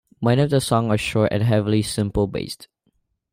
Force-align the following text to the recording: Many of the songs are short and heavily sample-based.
Many 0.19 0.41
of 0.41 0.49
the 0.49 0.59
songs 0.61 0.89
are 0.93 0.97
short 0.97 1.31
and 1.31 1.43
heavily 1.43 1.83
sample-based. 1.83 2.67